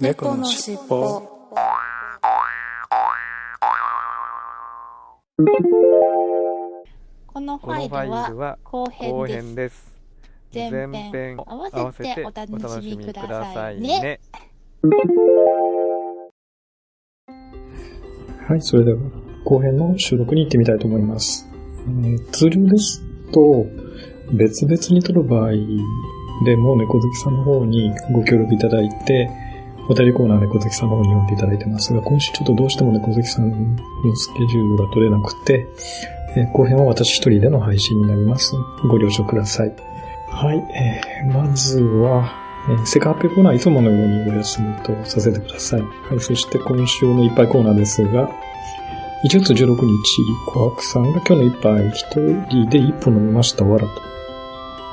[0.00, 1.20] 猫のしっぽ
[7.26, 9.92] このファァイルは後後編です。
[10.54, 10.70] 編です。
[10.70, 14.20] 前編前編合わせてお楽しみくださいね。
[18.48, 18.98] はい、それでは
[19.44, 21.46] 後編の収録に行ってみたいと思います。
[21.76, 23.66] えー通常ですと、
[24.32, 25.50] 別々に撮る場合
[26.46, 29.28] でも猫好きさんの方にご協力いただいて、
[29.90, 33.76] お便りコーナー猫好きさんの方に読んでいただいてますが、今週ちょっとどうしても猫好きさんの
[34.14, 35.66] スケジュールが取れなくて、
[36.36, 38.54] え後編は私一人での配信になります。
[38.88, 39.74] ご了承ください。
[40.28, 42.32] はい、えーまずは、
[42.68, 45.80] えーセカ発表コーナーいつものようにお休みとさせてください。
[45.80, 48.30] はい、そして今週のいっぱいコーナーですが、
[49.24, 54.10] 1月16日、小白さんが今日の一杯一人で一本飲みましたわらと。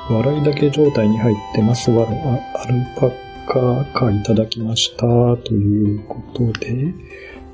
[0.10, 5.06] 笑いだけ状態に入ってますわら、アルパカかいただきました
[5.38, 6.94] ということで、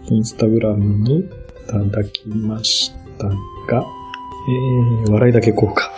[0.10, 1.24] インスタグラムにい
[1.68, 3.86] ただきましたが、
[5.06, 5.92] えー、笑いだけ効果。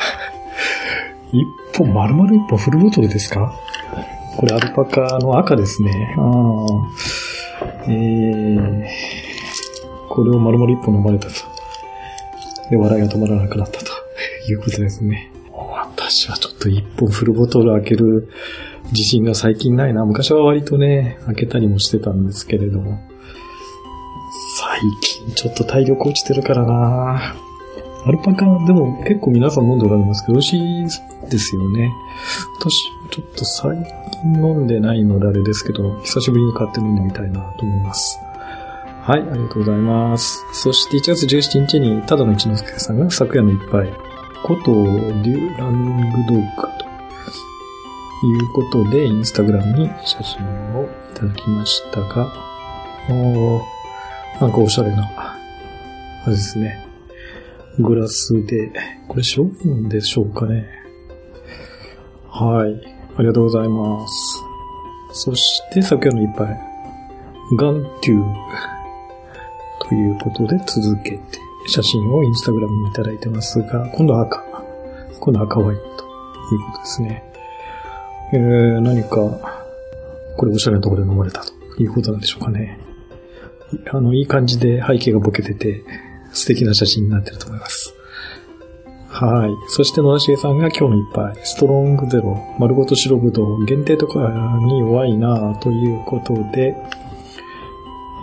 [1.32, 1.44] 一
[1.78, 3.54] 本、丸々一本フルボトルですか？
[4.38, 6.14] これアルパカの赤ですね。
[6.18, 6.66] ああ。
[7.88, 8.84] えー、
[10.10, 11.34] これを丸々一本飲まれたと。
[12.70, 13.92] で、笑いが止まらなくなったと
[14.50, 15.32] いうことですね。
[15.54, 18.30] 私はちょっと一本フルボトル開ける
[18.92, 20.06] 自信が最近ないな。
[20.06, 23.00] 昔は割とね、開けたりもしてたんですけれども。
[24.58, 27.36] 最近ちょっと体力落ちてるからな。
[28.06, 31.92] アルパカ、でも結構皆さん飲んでおられますけど、美味しいですよね。
[32.60, 32.74] 私、
[33.12, 33.72] ちょっと最
[34.24, 38.20] 近飲んでないのであれですけど、久しぶりに買って飲んでみたいなと思います。
[39.02, 40.46] はい、ありがとうございます。
[40.54, 43.92] そして1月17日に、ただの一之輔さんが昨夜の一杯、
[44.44, 45.98] ことデュラン
[46.28, 46.75] グドッグ
[48.24, 50.44] いうことで、インスタグラムに写真
[50.76, 52.34] をいただきましたが、
[53.10, 53.62] おー
[54.42, 55.38] なんかおしゃれな、あ
[56.26, 56.86] れですね。
[57.80, 58.72] グラスで、
[59.08, 60.66] これ商品でしょうかね。
[62.30, 62.96] はい。
[63.18, 64.44] ありがとうございます。
[65.12, 66.48] そして、昨夜の一杯。
[67.58, 68.36] ガンテュー。
[69.80, 71.20] ということで続けて、
[71.68, 74.44] 写真をインスタグラムにいただいてますが、今度は赤。
[75.20, 75.98] 今度は赤ワインというこ
[76.74, 77.35] とですね。
[78.34, 79.66] えー、何か、
[80.38, 82.80] これおしゃれなところで飲まれたということなんでしょうかね。
[83.92, 85.84] あの、いい感じで背景がボケてて、
[86.32, 87.94] 素敵な写真になってると思います。
[89.08, 89.52] はい。
[89.70, 94.20] そして野田茂さんが今日の一杯、ストロングゼロ、丸ごと白ぶどう、限定とか
[94.66, 96.76] に弱いなということで、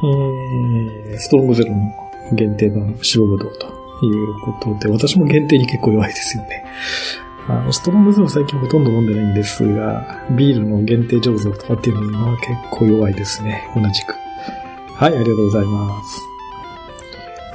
[0.04, 1.90] えー、ストロングゼロの
[2.32, 3.66] 限定版白ぶどうと
[4.04, 6.66] いうことで、私も限定に結構弱いですよね。
[7.48, 13.68] あの、ストロングゼロ最近ほとんど飲んでないんですが、ビールの限定醸造とかっていうのは結構弱いですね。
[13.74, 14.14] 同じく。
[14.94, 16.20] はい、ありがとうございます。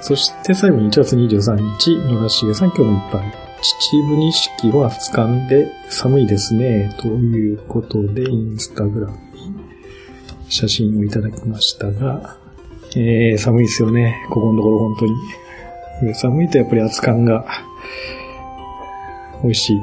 [0.02, 3.48] そして最後に1月23日、野田茂さん今日の一杯。
[3.62, 6.94] 秩父錦は二日んで寒いですね。
[7.00, 9.54] ということで、インスタグラムに
[10.50, 12.38] 写真をいただきましたが、
[12.96, 14.26] えー、寒いですよね。
[14.30, 16.14] ここのところ本当に。
[16.14, 17.46] 寒いとやっぱり熱感が
[19.44, 19.82] 美味しい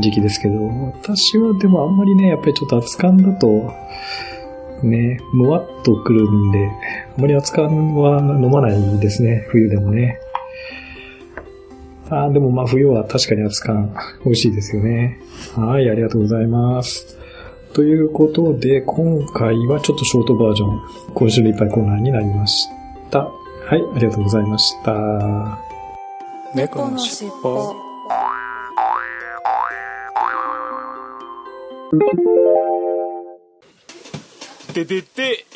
[0.00, 0.66] 時期ですけど、
[1.02, 3.72] 私はでもあんまりね、やっぱりちょっと熱感だと、
[4.82, 6.70] ね、むわっとくるんで、
[7.16, 10.18] あまり熱感は飲まないですね、冬でもね。
[12.10, 13.94] あーでもまあ冬は確かに熱感
[14.24, 15.18] 美味しいですよね。
[15.54, 17.18] はい、ありがとうございます。
[17.74, 20.80] ということで、今回はちょっとショートバージョン、
[21.14, 22.66] 今週のいっぱいコーナーになりまし
[23.10, 23.20] た。
[23.20, 25.58] はい、ありがとうございました。
[26.54, 27.87] 猫のしっぽ
[34.74, 35.46] ててて、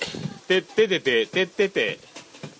[0.48, 2.11] てててて、ててて。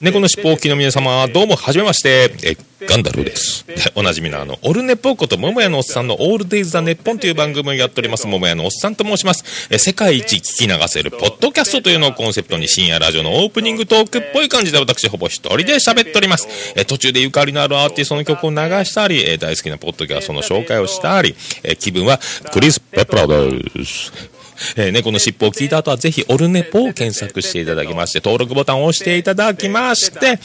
[0.02, 2.56] 猫のしっぽおきの皆様、どうも、はじめまして、え、
[2.88, 3.64] ガンダルーです。
[3.68, 9.44] で、 おなじみのあの、オルネポーこと、桃屋のおっさんのオールデイズ・ザ・ネッポンという番組をやっております、桃屋のおっさんと申します。
[9.70, 16.48] え、世界一聞き流せる、ポッドキャストというのをコンセプトに、深夜ラジオのオープニングトークっぽい感じで、私、ほぼ一人で喋っております。
[16.74, 22.18] え、途中でゆかりのあるアーティストの曲を流したり、え、大好きなポッドキャストの紹介をしたり、え、気分は、
[22.52, 24.31] クリス・ペプラです。
[24.76, 30.38] えー猫の尻尾を聞いた後はぜひオルネポを検索していただきまして、登録ボタンを押していただきまして、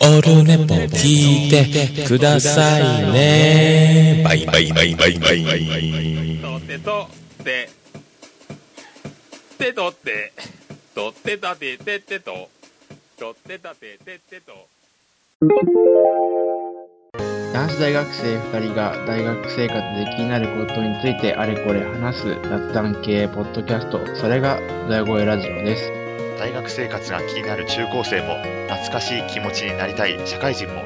[0.00, 4.22] オルネポ聞いてくださいね。
[4.24, 6.38] バイバイバイバイバイバイ。
[6.42, 7.08] とってと
[7.40, 7.70] って。
[9.58, 10.32] てとって。
[10.94, 12.48] とってたててってと。
[13.18, 14.68] とってたててってと。
[17.54, 24.58] 男子大学生2人が大学生活で気になることについてあれこれ話す雑談系ポッドキャスト、それが
[24.88, 25.92] 歌声ラジオです。
[26.36, 30.82] 大学生活が気になる中高生も、懐かしい気持ちになりたい社会人も、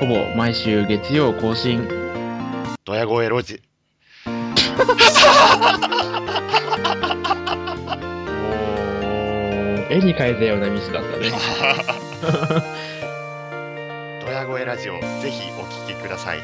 [0.00, 1.86] ほぼ毎週月曜更新。
[2.86, 3.60] ドヤ声ロジ。
[9.90, 11.30] 絵に描いたようなミスだったね。
[14.46, 16.38] 声ラジオ、ぜひお聞きください。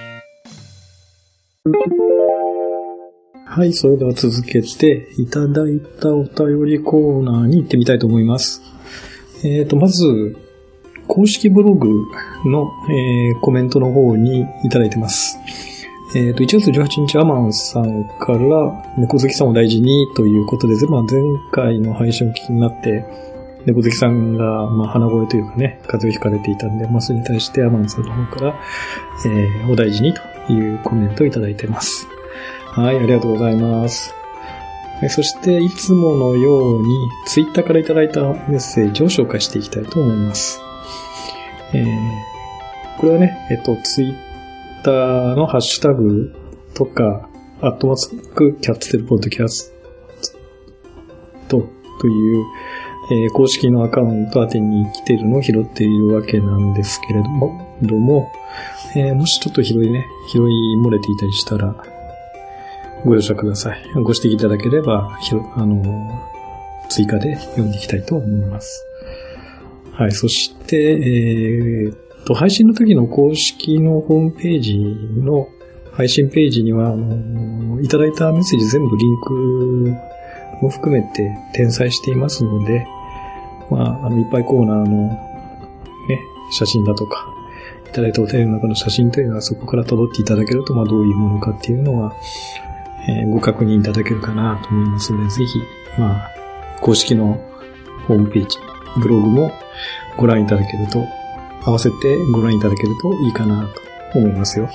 [3.44, 8.60] はい、それでは続けて、いただいたお便りコーナーに行ってみたいと思います。
[9.44, 10.37] えっ、と、まず、
[11.08, 11.88] 公式ブログ
[12.44, 15.38] の、えーコメントの方にいただいてます。
[16.14, 18.38] えっ、と、1月18日、アマンさんから、
[18.99, 21.20] 猫好きさんを大事にということで、まあ前
[21.52, 23.04] 回の配信を聞きになって、
[23.66, 28.60] 猫好きさんが、まあ、鼻声というかね、風邪をひかれていたんで、まあ、それに対してアマンさんの方から、
[29.26, 32.06] えーお大事にというコメントをいただいてます。
[32.70, 34.14] はい、ありがとうございます。
[35.10, 36.88] そして、いつものように、
[37.26, 40.60] ツイッターからいただいたメッセージを紹介していきたいと思います。
[41.74, 42.36] えー
[42.98, 44.14] これはね、えっと、ツイッ
[44.82, 46.34] ターのハッシュタグ
[46.72, 47.28] とか、
[47.60, 49.74] アットマークキャッツテルポッドキャス
[51.48, 51.68] ト
[52.00, 52.44] という、
[53.10, 58.32] えー公式のアカウント宛てに来てるのを拾っているわけなんですけれども、ども、
[58.96, 60.42] えーもしちょっと拾いね、拾い
[60.78, 61.76] 漏れていたりしたら、
[63.04, 63.82] ご容赦ください。
[63.94, 66.24] ご指摘いただければ、ひろあの、
[66.88, 68.84] 追加で読んでいきたいと思います。
[69.92, 75.48] はい、そして、えーっと、配信の時の公式のホームページの
[75.92, 79.32] 配信ページには、あの、いただいたメッセージ全部リンク
[80.62, 82.86] も含めて転載していますので、
[83.70, 85.08] まあ、あの、いっぱいコーナーの
[86.08, 86.20] ね、
[86.50, 87.26] 写真だとか、
[87.88, 92.14] いただいたお便りの中の写真というのはそこから辿っていただけると、まあ、どういうものかっていうのは、
[93.08, 95.60] えーご確認いただけるかなと思いますので、ぜひ、
[95.98, 96.30] まあ、
[96.80, 97.40] 公式の
[98.06, 98.58] ホームページ、
[99.00, 99.52] ブログも
[100.16, 101.04] ご覧いただけると、
[101.64, 103.68] 合わせてご覧いただけるといいかな
[104.12, 104.68] と思いますよ。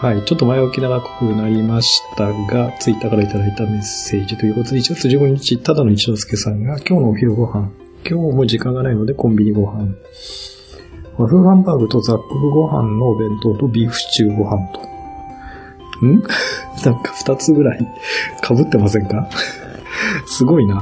[0.00, 0.24] はい。
[0.24, 7.70] ちょっと前置き長くなりましたが、ツイッターからいただいたメッセージということで、1月15日、ただの一之輔さんが、今日のお昼ご飯、
[8.08, 9.94] 今日も時間がないのでコンビニご飯、
[11.18, 14.80] 和風ハンバーグとザックご飯のお弁当とビーフシチューご飯と。
[16.06, 16.22] ん？
[16.82, 17.86] なんか二つぐらい
[18.42, 19.28] 被ってませんか？
[20.24, 20.76] すごいな。
[20.76, 20.80] あ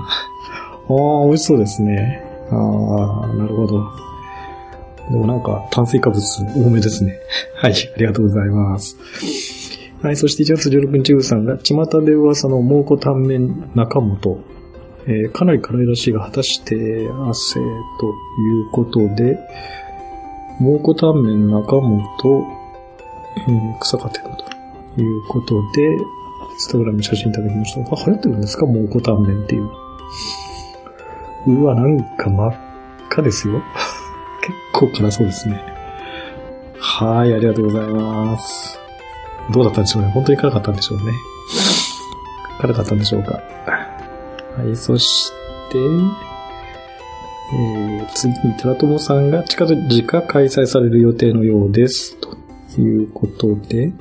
[0.88, 2.22] あ、美味しそうですね。
[2.52, 3.84] ああ、なるほど。
[5.10, 6.20] でもなんか炭水化物
[6.54, 7.18] 多めですね。
[7.56, 8.96] はい、ありがとうございます。
[10.02, 14.38] はい、そして1月16日、ウーさんが、巷で噂の蒙古タンメン中本。
[15.06, 16.76] えーかなり辛いらしいが、果たして
[17.28, 19.38] 汗ということで、
[20.60, 22.00] 蒙古タンメン中本、
[23.36, 24.24] えー草かてる
[24.94, 25.98] ということで、イン
[26.58, 27.80] スタグラム写真いただきました。
[27.80, 28.66] あ、流行ってるんですか？
[28.66, 29.68] 蒙古タンメンっていう。
[31.46, 32.54] うわ、なんか真っ
[33.10, 33.62] 赤ですよ。
[34.72, 35.62] 結構辛そうですね。
[36.78, 38.78] はい、ありがとうございます。
[39.52, 40.10] どうだったんでしょうね。
[40.10, 41.04] 本当に辛かったんでしょうね。
[42.60, 43.40] 辛かったんでしょうか。
[44.56, 45.32] はい、そし
[45.70, 45.78] て、
[47.54, 52.16] えー、次に、寺友さんが近々開催される予定のようです。
[52.20, 52.36] と
[52.80, 53.92] いうことで、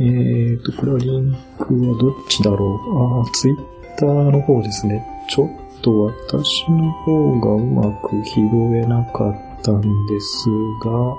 [0.00, 3.24] えーと、これはリンクはどっちだろう。
[3.24, 3.56] あー、ツイッ
[3.98, 5.04] ターの方ですね。
[5.28, 5.50] ちょ
[5.82, 8.40] と私の方がうまく拾
[8.76, 10.48] えなかったんです
[10.82, 11.16] が、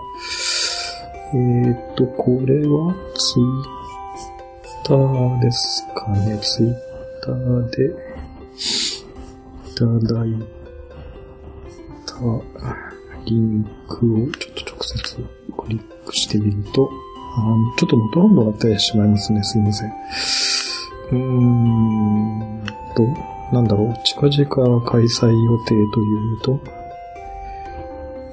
[1.35, 3.45] えーと、これはツイッ
[4.83, 6.39] ターですかね。
[6.39, 6.75] ツイッ
[7.21, 7.93] ターで
[9.71, 10.29] いただい
[12.05, 12.13] た
[13.25, 15.15] リンクをちょっと直接
[15.57, 16.89] クリックしてみると、
[17.35, 19.43] あちょっと元ロンドンがってしまいますね。
[19.43, 19.89] すいません。
[19.89, 22.63] うーん
[22.95, 26.60] と、なんだろう、近々開催予定というと、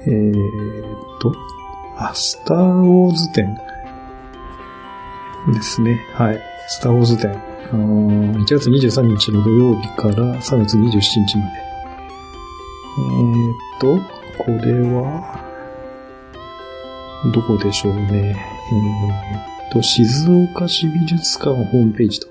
[0.07, 1.31] えーっと、
[1.95, 3.55] あ、スターウォーズ展
[5.53, 6.03] ですね。
[6.15, 6.41] はい。
[6.67, 7.31] スターウォーズ展。
[7.31, 11.51] あー1月23日の土曜日から3月27日まで。
[12.97, 15.39] えーっと、これは、
[17.31, 18.35] どこでしょうね。
[18.71, 22.30] えーっと、静岡市美術館ホームページと。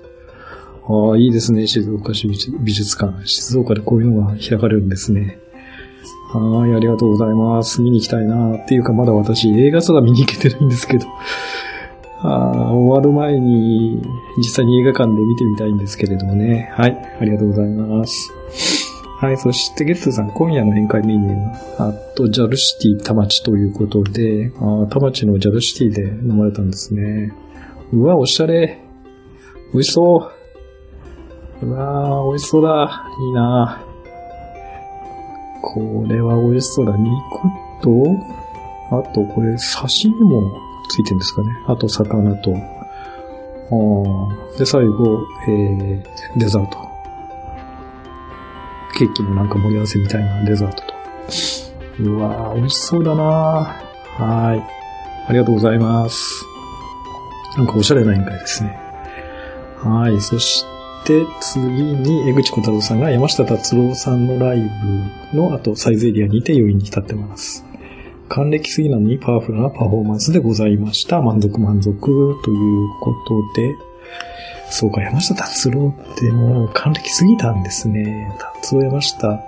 [0.87, 3.25] ああ、いいですね、静岡市美術館。
[3.25, 5.39] 静岡でこういうのが開かれるんですね。
[6.33, 7.81] はい、ありがとうございます。
[7.81, 11.05] 見に行きたいなっていうか、まだ私映画すら見に行けてないんですけど。
[12.23, 14.01] ああ、終わる前に、
[14.37, 16.71] 実際に映画館で見てみたいんですけれどもね。
[16.73, 18.31] はい、ありがとうございます。
[19.19, 27.33] はい、そしてゲッツーさん、今夜の宴会メニューが、あと、ジャルシティ田町ということで、ああ、田町のジャルシティで飲まれたんですね。
[27.91, 28.79] うわ、おしゃれ。
[29.73, 30.40] 美味しそう。
[31.63, 33.05] うわー、美味しそうだ。
[33.19, 33.83] いいな
[35.61, 36.97] これは美味しそうだ。
[36.97, 37.11] 肉
[37.81, 37.91] と、
[38.89, 41.49] あとこれ刺身もついてるんですかね。
[41.67, 42.53] あと魚と。
[43.73, 46.77] あで、最後、えー、デザート。
[48.93, 50.93] ケーキのなんか盛り合わせみたいなデザートと。
[51.99, 54.81] うわー、美味しそうだなはい。
[55.27, 56.45] ありがとうございます。
[57.55, 58.77] なんかおしゃれな宴会ですね。
[59.83, 60.19] はい。
[60.19, 60.65] そし
[61.05, 64.69] で、次に江口小太郎さんが山下達郎さんのライ
[65.33, 67.65] ブの後、サイズエリアにて余韻に浸ってます。
[68.29, 71.21] 還暦すぎなのにパワフルなパフォーマンスでございました。
[71.21, 71.93] 満足満足
[72.43, 73.75] ということで、
[74.69, 78.33] そうか、山下達郎ってもう還暦すぎたんですね。
[78.61, 79.43] 達郎山下、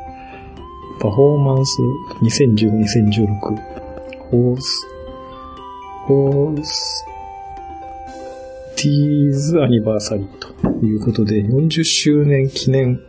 [0.99, 1.79] パフォーマンス
[2.21, 3.27] 2015-2016、
[4.31, 4.87] 放送、
[6.07, 7.12] 放送、
[8.75, 13.01] 40th anniversary ということで、40周年記念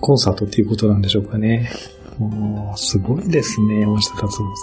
[0.00, 1.70] コンサートっていうことなんでしょうかね。
[2.18, 4.56] もう、すごいですね、山下達郎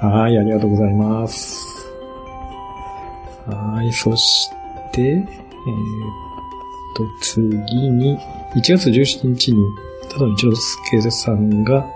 [0.00, 0.10] さん。
[0.10, 1.88] はい、ありがとうございます。
[3.46, 4.50] はい、そし
[4.92, 5.26] て、えー、っ
[6.96, 8.18] と、次に、
[8.54, 9.64] 1月17日に、
[10.08, 11.86] ただの一之ルさんが、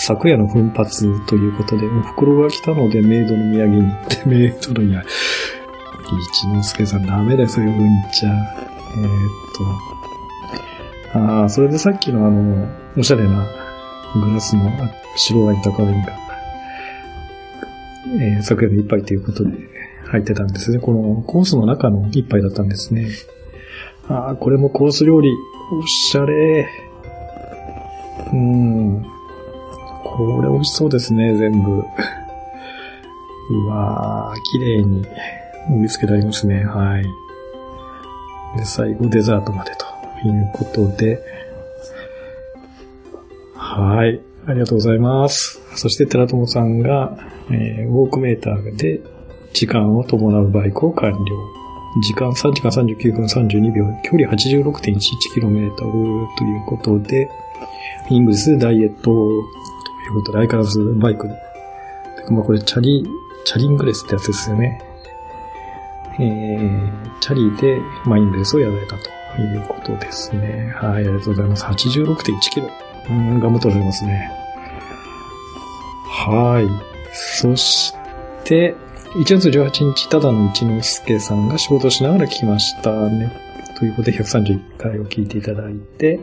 [0.00, 5.02] 昨夜の奮発ということで、お袋が来たのでメイドの土産に行って、メイドの土産。
[6.32, 8.30] 一之輔さんダメだよ、そういう風に言っちゃ。
[8.30, 9.08] えー
[11.10, 13.46] っと、ああ、それでさっきのあの、おしゃれな
[14.14, 14.70] グラスの
[15.16, 16.12] 白ワインと赤ワインが、
[18.20, 19.50] えー、昨夜の一杯ということで
[20.06, 20.78] 入ってたんですね。
[20.78, 23.08] このコースの中の一杯だったんですね。
[24.08, 25.28] ああ、これもコース料理、
[25.72, 26.68] おしゃれ。
[28.32, 29.17] うん。
[30.18, 31.84] これ美味しそうですね、全部。
[33.50, 35.06] うわー、綺麗に
[35.68, 36.64] 盛り付けてありますね。
[36.64, 37.04] はい。
[38.58, 39.86] で、最後デザートまでと
[40.26, 41.22] いうことで。
[43.54, 44.20] はい。
[44.46, 45.62] ありがとうございます。
[45.76, 47.16] そして、寺友さんが、
[47.50, 49.00] えーウォークメーターで
[49.52, 51.18] 時間を伴うバイクを完了。
[52.02, 55.84] 時間3時間39分32秒、距離 86.11km と
[56.44, 57.30] いうことで、
[58.10, 59.12] イングスダイエット
[60.08, 61.34] いうことで、相変わらずバイクで。
[61.34, 63.06] でまあこれ、チャリ、
[63.44, 64.82] チャリングレスってやつですよね。
[66.20, 70.72] えー、チャリで、まあ、イングレスをやられたということですね。
[70.76, 71.64] はい、ありがとうございます。
[71.64, 72.68] 86.1キロ。
[73.10, 74.30] うん、頑張っておられますね。
[76.08, 76.68] はい。
[77.12, 77.94] そし
[78.44, 78.74] て、
[79.14, 83.32] 1月18日、ただの一之輔さんが仕事しながら聞きましたね。
[83.78, 86.20] ということで、131回を聞いていただいて、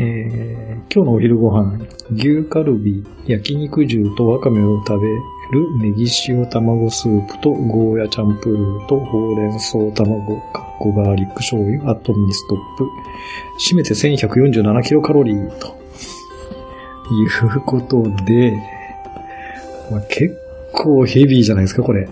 [0.00, 5.20] えー今日のお昼ご飯、牛カルビ、焼肉重とわかめを食べる
[5.82, 12.84] ネギ塩卵スープとゴーヤチャンプルーとほうれん草卵、かっこガーリック醤油、あとミストップ。
[13.70, 15.76] 締めて1147キロカロリーと
[17.12, 18.52] いうことで、
[19.90, 20.34] まあ、結
[20.72, 22.08] 構ヘビーじゃないですか、これ。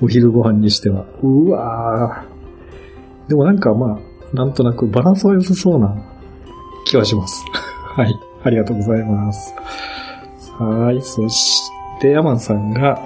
[0.00, 1.04] お昼ご飯にしては。
[1.22, 6.17] うわーでもなんかまあ、なんとなくバランスは良さそうな
[6.84, 7.44] 気はします。
[7.96, 8.18] はい。
[8.44, 9.54] ありがとうございます。
[10.58, 11.02] はい。
[11.02, 11.70] そし
[12.00, 13.00] て、ヤマンさんが、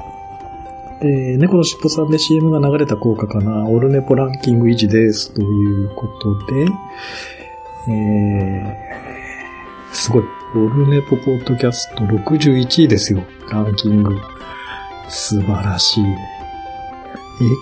[1.00, 3.66] えー、猫のしっぽさんで CM が流れた効果かな。
[3.66, 5.32] オルネポランキング維持です。
[5.34, 6.68] ということで、
[7.88, 10.22] えー、すごい。
[10.54, 13.22] オルネポポッドキャスト61位ですよ。
[13.50, 14.16] ランキング。
[15.08, 16.04] 素晴らしい。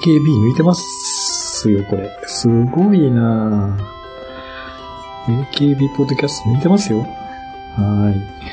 [0.02, 2.10] AKB 抜いてますよ、これ。
[2.26, 3.99] すごいなぁ
[5.26, 7.00] AKB ポッドキャスト抜いてますよ。
[7.00, 8.50] はい。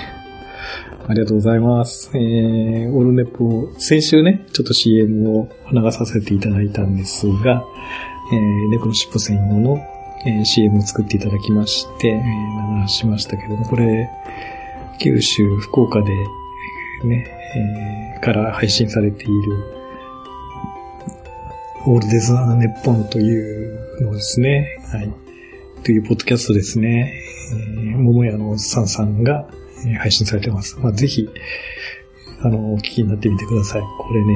[1.09, 2.11] ありがとうございます。
[2.13, 7.63] えー、オルネポ、先週ね、ちょっと CM を流させていただいたんですが、
[8.33, 9.77] えー、猫のしっぽ専用の、
[10.25, 14.09] えー CM を作っていただきまして、えー流しましたけども、これ、
[14.99, 16.09] 九州、福岡で、
[17.05, 17.25] ね、
[18.15, 19.33] えーから配信されている、
[21.85, 23.65] オールデザーネッポンとい
[24.01, 24.81] うのですね。
[24.91, 25.26] はい。
[25.87, 27.13] というポッドキャストですね。
[27.53, 29.47] え、桃屋のさんさんが、
[29.99, 30.77] 配信されてます。
[30.81, 31.29] まあ、ぜひ、
[32.41, 33.81] あの、お聞きになってみてください。
[33.81, 34.33] これね、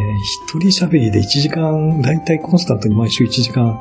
[0.48, 3.77] 一人喋りで1時間、だいたいコンスタントに毎週1時間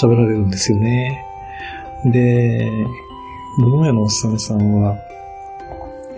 [0.00, 1.22] 喋られるんですよね。
[2.06, 2.70] で、
[3.58, 4.96] 桃屋のおっさんさんは、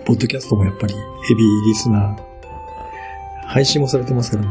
[0.05, 0.93] ポッドキャストもやっぱり
[1.27, 4.49] ヘビーリスナー、配信もされてますけども、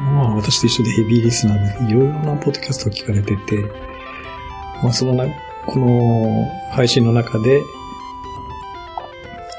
[0.00, 3.58] まあ私と一緒でヘビーリスナーでいろいろなポッドキャストを聞かれてて、
[4.82, 5.12] まあその、
[5.66, 7.62] この配信の中で、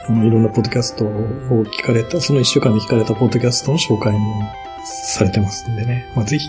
[0.08, 4.44] あのいろんなポッドキャストを聞かれた、その一週間で聞かれたポッドキャストの紹介も
[4.84, 6.12] されてますんでね。
[6.16, 6.48] まあぜひ、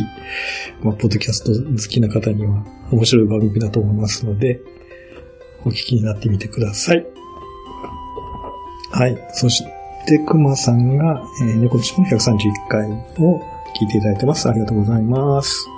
[0.83, 4.61] まあポッドキャスト好きな方には面白い番組だと思いますので、
[5.65, 7.07] お聞きになってみてください。
[8.91, 9.29] はい。
[9.33, 9.65] そし
[10.07, 13.41] て、熊さんが、えー、猫のしの131回を
[13.79, 14.49] 聞いていただいてます。
[14.49, 15.69] ありがとうございます。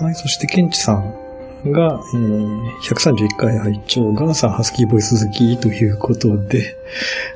[0.00, 0.14] はい。
[0.14, 1.29] そして、ケンチさん
[1.66, 6.76] が、えー、131回拝聴ガーさんハスキーボイス好きということで、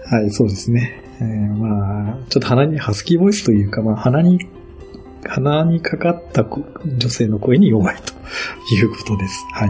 [0.07, 1.02] はい、そうですね。
[1.21, 4.38] えー、まあ、ちょっと鼻に、ハスキーボイスというか、まあ、鼻に、
[5.26, 8.12] 鼻にかかった女性の声に弱いと
[8.75, 9.47] いうことです。
[9.52, 9.66] は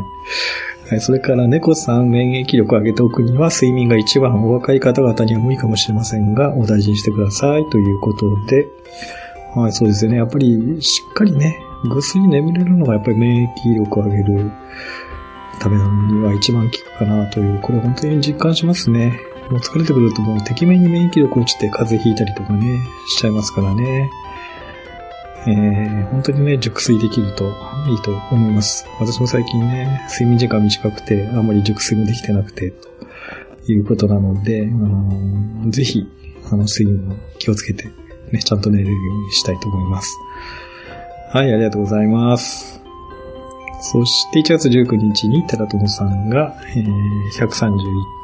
[0.96, 1.00] い。
[1.00, 8.66] それから、猫さん免疫力を上げておくには、睡眠が一番お若い方々には無理かもしれませんが、お大事にしてくださいということで、
[9.54, 10.18] はい、そうですよね。
[10.18, 14.50] やっぱり、しっかりね、ぐっすり眠れるのがやっぱり免疫力を上げる
[15.58, 19.18] ためには一番効くかなという、これ本当に実感しますね。
[19.50, 24.10] もう疲れてくるともうてきめんに免疫力落ちて風邪ひいたりとかね、しちゃいますからね。
[25.46, 27.44] えー、本当にね、熟睡できると
[27.90, 28.86] いいと思います。
[28.98, 32.72] 私も最近ね、睡眠時間短くて、あんまり熟睡もできてなくて、
[33.66, 36.06] ということなので、あのぜひ、
[36.46, 37.84] あの、睡眠を気をつけて、
[38.32, 40.18] ね、ちゃんと寝れるようにしたいと思います。
[41.34, 42.80] はい、ありがとうございます。
[43.80, 47.74] そして1月19日に寺友さんが、えー、131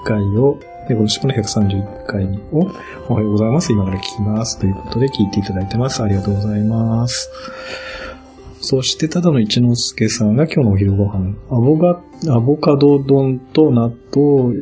[0.05, 2.71] 回を、で、今年もの131回を、
[3.09, 3.73] おはようございます。
[3.73, 4.61] 今から聞きます。
[4.61, 6.05] ということで聞いていただいてます。
[6.05, 7.33] ありがとうございます。
[8.61, 12.01] そして、ただの一之輔さんが今日のお昼ご飯、アボガ、
[12.33, 14.55] アボカド丼と納豆、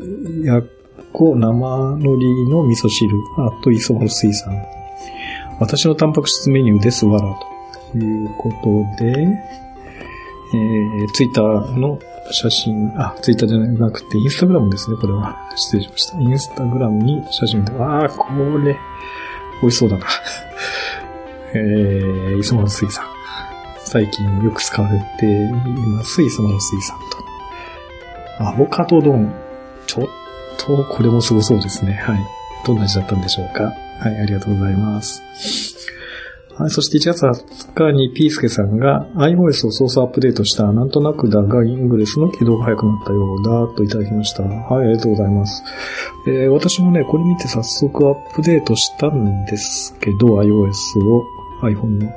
[0.47, 0.67] やっ
[1.13, 4.57] こ、生海苔の味噌汁、あと磯丸水産。
[5.61, 7.58] 私のタンパク質メニューです、わら、と
[7.97, 9.27] いうことで、
[10.53, 11.99] えー、ツイッターの
[12.31, 15.37] 写真、あ、ツイッターじゃなくて、インスタグラムですね、これは。
[15.57, 16.19] 失礼しました。
[16.19, 18.29] インスタグラムに写真で、ああ、こ
[18.59, 18.77] れ、
[19.61, 20.07] 美味しそうだな。
[21.55, 23.05] えー、磯丸水産。
[23.79, 25.53] 最近よく使われてい
[25.87, 26.99] ます、磯丸水産
[28.39, 28.45] と。
[28.45, 29.33] アボカド丼。
[29.87, 30.07] ちょっ
[30.59, 31.95] と、これもすごそうですね。
[31.95, 32.19] はい。
[32.67, 33.73] どんな味だったんでしょうか。
[34.01, 35.23] はい、ありがとうございます。
[36.59, 44.43] はい、そして1月20日にピースケさんが iOS をソースアップデートしたなんとなくだがイングレスの起動が早くなったようだといただきました。
[44.43, 45.63] はい、ありがとうございます。
[46.27, 51.25] えー、私もね、これ見て早速アップデートしたんですけど、iOS を
[51.63, 52.13] iPhone の。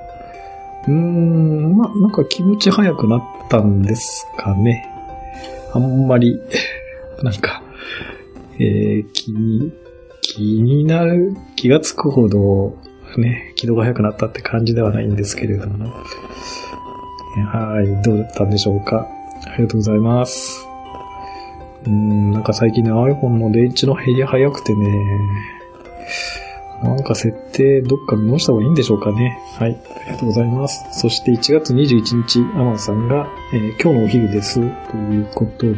[0.88, 4.90] うーん、ま、なんか気持ち早くなったんですかね。
[5.72, 6.40] あんまり、
[7.22, 7.62] なんか、
[8.58, 9.72] えー、気に、
[10.22, 12.76] 気になる、気がつくほど、
[13.20, 15.92] ね、起動が早くなったって感じではないんですけれども。
[17.48, 19.08] はい、どうだったんでしょうか。
[19.46, 20.68] ありがとうございます。
[21.88, 24.88] うん、なんか最近ね、iPhone の電池の減り早くてね、
[26.84, 29.40] なんか設定どっか見直した方がいいんでしょうかね。
[29.58, 30.84] はい、ありがとうございます。
[30.92, 34.60] そして1月21日、アマンさんが、えー今日のお昼です。
[34.60, 35.78] ということで、い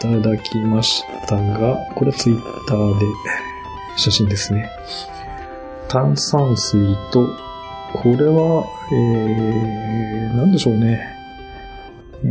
[0.00, 3.06] ただきましたが、これツイッターで
[3.96, 4.70] 写真ですね。
[5.94, 7.28] 炭酸水と、
[7.92, 11.08] これは、えー、なんでしょうね。
[12.24, 12.26] え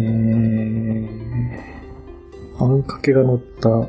[2.59, 3.87] ー、あんかけが乗った、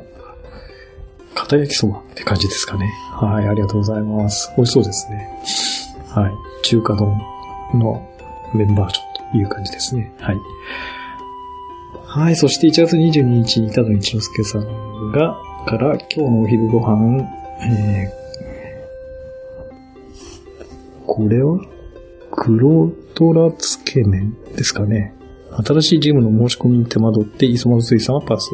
[1.33, 2.85] 片焼きそばって感じですかね。
[3.11, 4.49] はい、ありがとうございます。
[4.55, 5.29] 美味しそうですね。
[6.07, 6.31] はい、
[6.63, 7.21] 中華丼
[7.73, 8.09] の
[8.53, 10.13] メンバーションという感じですね。
[10.21, 10.37] はい。
[12.05, 17.21] はい、そして1月22日にただ一之輔さんが、から今日のお昼ご飯、
[17.59, 18.24] えー
[21.15, 21.61] これは？
[22.29, 25.15] 黒トラつけ麺ですかね。
[25.65, 28.51] 新しいジムの申し込みに手間取って、磯丸水産はパス。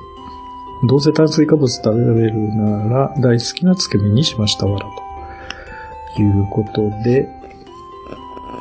[0.87, 4.85] どうせ炭水化物食べられるなら、大好きなつけ麺にしましたわら。
[6.15, 7.21] ということで、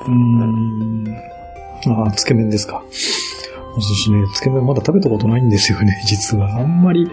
[0.07, 1.15] うーん、
[1.89, 2.83] ああ、つけ麺ですか。
[3.75, 6.59] 私ね、つけ麺まだ食べたことないんですよね、 実は。
[6.59, 7.05] あんまり、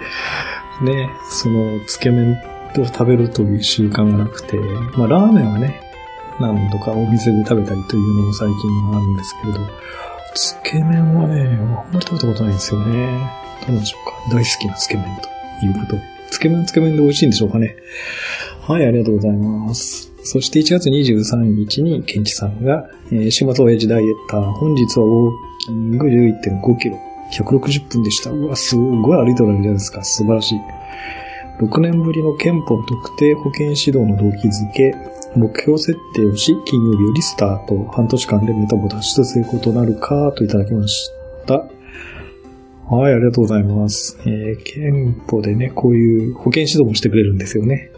[0.84, 2.38] ね、その、つけ麺
[2.78, 4.58] を食べるという習慣がなくて、
[4.98, 5.82] まあ、ラーメンはね、
[6.40, 9.60] 何度かお店で食べたりというのも最近はあるんですけれど、
[10.36, 13.32] つけ麺はね、あんまり食べたことないんですよね。
[13.62, 14.36] どうなんでしょうか。
[14.36, 15.06] 大好きなつけ麺
[15.60, 15.98] ということ。
[16.30, 17.76] つけ麺つけ麺で美味しいんでしょうかね。
[18.62, 20.12] はい、ありがとうございます。
[20.24, 25.34] そして1月23日にケンチさんが、えー週末親父ダイエッター、本日はウォー
[25.66, 27.00] キング11.5キロ、
[27.32, 28.30] 160分でした。
[28.30, 30.04] うわ、すごい歩いておられるじゃないですか。
[30.04, 30.60] 素晴らしい。
[31.60, 34.94] 6年ぶりの憲法特定保険指導の動機づけ、
[35.38, 37.86] 目標設定をし、金曜日よりスタート。
[37.92, 41.12] 半年間でメタボ脱出成功となるか、といただきまし
[41.46, 41.66] た。
[42.90, 44.18] はい、ありがとうございます。
[44.26, 47.92] えー、憲法でね、こういう保険指導もしてくれるんですよね。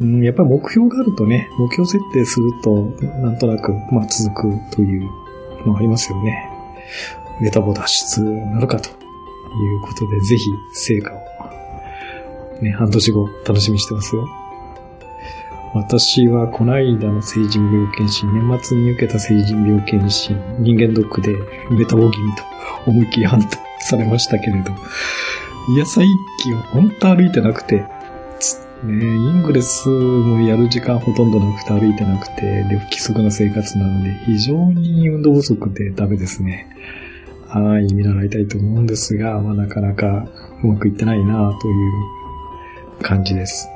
[0.00, 5.08] うん、やっぱり目標があるとね、目標設定すると、なんとなく、まあ続くという
[5.64, 6.50] のありますよね。
[7.40, 14.28] メタボ脱出なるかということで、ぜひ成果を、ね、半年後楽しみにしてますよ。
[15.74, 21.34] 私はこの間の成人病検診、年末に受けた成人病検診、人間ドックで
[21.68, 22.42] メタボ気味と
[22.86, 24.70] 思いっきり判断されましたけれど、
[25.74, 26.06] いや、最
[26.38, 27.84] 近本当歩いてなくて、
[28.84, 36.68] ね、イングレスもやる時間ほとんどなくて歩いてなくて、で、不規則な生活なので、非常に運動不足でダメですね。
[37.48, 40.28] はい、見習いたいと思うんですが、まあ、なかなか
[40.62, 43.73] うまくいってないなという感じです。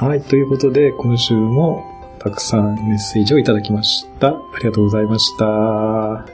[0.00, 1.84] はい、ということで、今週も
[2.20, 4.28] たくさんメッセージをいただきました。
[4.28, 6.26] ありがとうございました。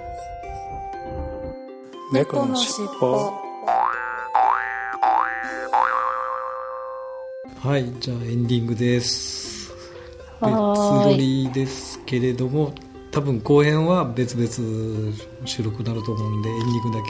[2.13, 3.33] 猫のしっぽ
[7.59, 9.75] はい、じゃあエンディングです。
[10.41, 12.73] 別はーい撮りですけれども、
[13.11, 15.13] 多分後編は別々
[15.45, 17.05] 収録になると思うんで、エンディングだ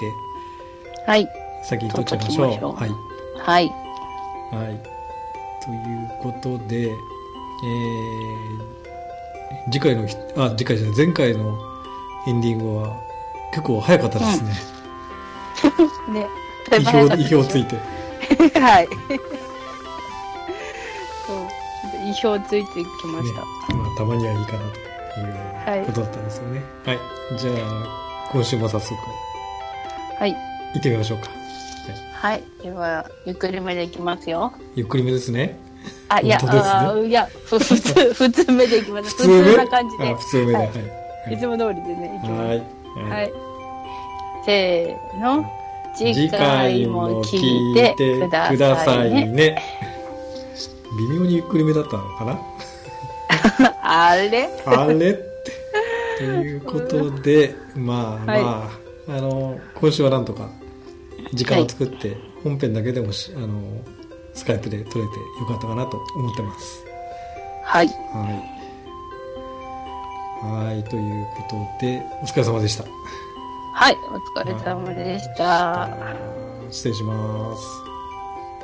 [1.05, 1.29] けはい。
[1.65, 2.91] 先に撮っちゃいましょうはい。
[3.37, 3.69] はい。
[4.53, 4.96] はい。
[5.67, 11.59] ということで、えー、次回のひ、あ、次回じゃない、前回の
[12.29, 12.97] エンディングは
[13.51, 14.51] 結構早かったですね。
[16.21, 16.29] ね。
[16.73, 17.77] 意表、意表ついて。
[18.61, 18.89] はい。
[21.27, 21.39] そう。
[22.05, 23.41] 意表ついてきました。
[23.75, 26.63] まあ、たまにはいいかなということだったんですよね。
[26.85, 26.99] はい。
[27.39, 28.95] じゃあ、今週も早速、
[30.19, 30.33] はい。
[30.33, 31.46] 行ってみましょうか。
[32.21, 32.43] はい。
[32.63, 34.53] では、ゆっくりめでいきますよ。
[34.75, 35.59] ゆっくりめですね。
[36.09, 39.11] あ、いや、ねあーいや、ふ 普通、普通目でいきます。
[39.17, 40.09] 普通目な感じで。
[40.09, 40.55] あ、普通目で。
[40.55, 40.71] ははい
[41.31, 41.35] い。
[41.35, 42.43] いつも通りでね、いきます。
[42.49, 42.63] はい。
[43.11, 43.33] はい。
[44.45, 45.45] せーの。
[45.97, 49.23] 次次回回もも聞聞いいててくだささいね。
[49.23, 49.63] いね。
[50.99, 52.39] 微妙にゆっくりめだったのかな？
[54.11, 54.49] あれ？
[54.67, 55.11] あれ？
[55.11, 55.23] って。
[56.19, 58.71] ということで、まあはいま
[59.09, 60.49] あ、あの、今週はなんとか
[61.33, 63.61] 時間を作って、本編だけでもし、あの、
[64.35, 66.85] スカイプで撮れてよかったかなと思ってます。
[67.65, 67.89] はい。
[67.89, 68.57] はい。
[70.43, 71.43] はい、というこ
[71.81, 72.85] とで、お疲れ様でした。
[73.75, 73.97] はい。
[74.11, 75.89] お疲れ様でした。
[76.71, 77.63] 失礼します。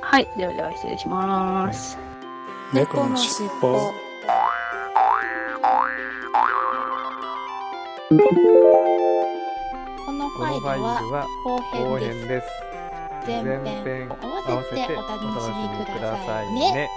[0.01, 0.29] はい。
[0.37, 1.98] ではでは失礼します。
[2.72, 3.92] 猫のしっぽこ
[8.14, 9.02] の
[10.35, 12.49] フこのファイルはは後後編です。
[13.27, 16.88] 前前編合合わわせておお楽しみくださいね。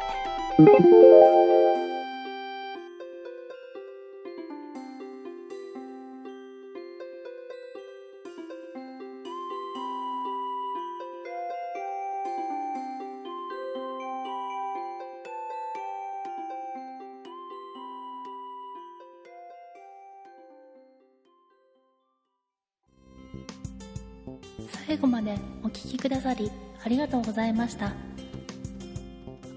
[24.86, 26.52] 最後までお聞きくださり
[26.84, 27.94] ありがとうございました。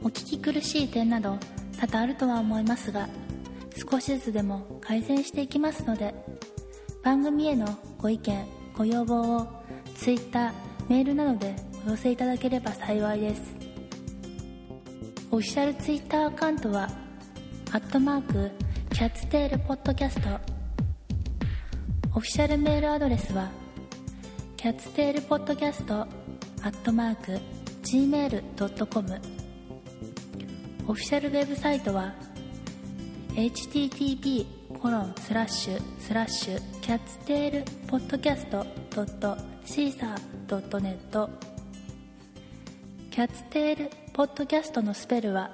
[0.02, 1.36] お聞き苦しい点など
[1.78, 3.08] 多々あるとは思いますが
[3.90, 6.14] 少しずつでも改善していきますので
[7.02, 7.66] 番組への
[7.98, 9.46] ご意見ご要望を
[9.96, 10.52] Twitter
[10.88, 11.54] メールなどで
[11.86, 13.42] お寄せいただければ幸いです。
[15.30, 16.88] オフィシャル Twitter アカウントは
[17.72, 18.50] アットマーク
[18.94, 20.28] キャッツテールポッドキャスト。
[22.14, 23.50] オフィシャルメールアドレスは
[24.58, 26.06] catstailpodcast ア
[26.64, 27.38] ットマーク
[27.84, 29.20] gmail.com
[30.88, 32.12] オフィシャルウェブサイトは
[33.34, 34.44] http
[34.80, 41.30] コロンスラッシュスラッシュ catstailpodcast ドット seesaa ドット net。
[43.12, 45.52] キャッツテールポッドキャストのスペルは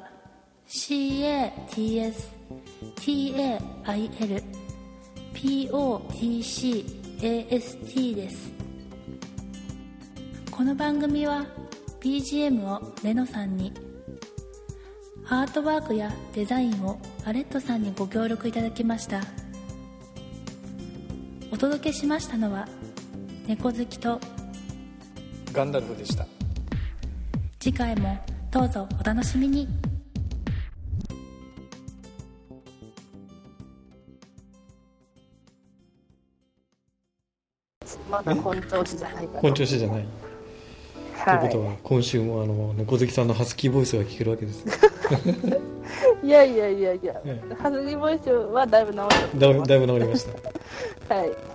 [0.67, 2.25] CATSTAIL
[7.21, 8.54] POTCAST です。
[10.57, 11.47] この番組は
[12.01, 13.73] BGM をレノさんに
[15.29, 19.21] アートワークやデザインをアレットさんにご協力いただきました
[21.51, 22.69] お届けしましたのは
[23.49, 24.21] 猫好きと
[25.53, 26.25] ガンダルフでした
[27.59, 28.17] 次回も
[28.53, 29.67] どうぞお楽しみに
[38.09, 39.41] まだ本調子じゃないかな。
[39.41, 40.07] 本調子じゃない。
[41.25, 44.73] ということは、今週もあの、猫好きさんのハスキーボイスが聞けるわけですね。
[46.23, 50.33] いやいやいやいやえ、はずりボイスはだいぶ直しだいぶだいぶ治りました。
[51.09, 51.15] た。
[51.15, 51.54] はい。